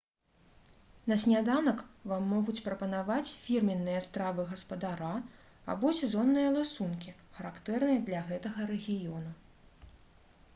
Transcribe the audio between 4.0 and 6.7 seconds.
стравы гаспадара або сезонныя